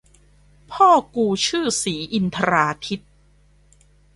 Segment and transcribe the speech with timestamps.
[0.71, 3.09] พ่อกูชื่อศรีอินทราทิตย์